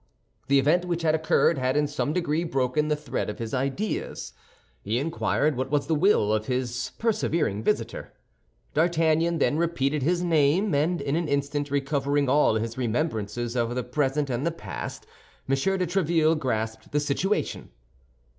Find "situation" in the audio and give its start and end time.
16.99-17.69